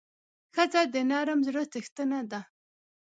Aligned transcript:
ښځه 0.55 0.81
د 0.93 0.95
نرم 1.09 1.39
زړه 1.47 1.63
څښتنه 1.71 2.19
ده. 2.31 2.41